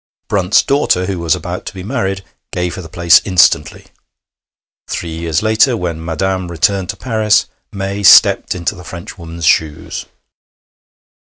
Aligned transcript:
Brunt's 0.27 0.63
daughter, 0.63 1.05
who 1.05 1.19
was 1.19 1.35
about 1.35 1.67
to 1.67 1.75
be 1.75 1.83
married, 1.83 2.23
gave 2.51 2.73
her 2.73 2.81
the 2.81 2.89
place 2.89 3.21
instantly. 3.23 3.85
Three 4.89 5.15
years 5.15 5.43
later, 5.43 5.77
when 5.77 6.03
'Madame' 6.03 6.49
returned 6.49 6.89
to 6.89 6.97
Paris, 6.97 7.45
May 7.71 8.01
stepped 8.01 8.55
into 8.55 8.73
the 8.73 8.83
French 8.83 9.19
woman's 9.19 9.45
shoes. 9.45 10.07